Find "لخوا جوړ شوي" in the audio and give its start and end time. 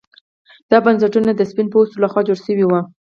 2.03-2.65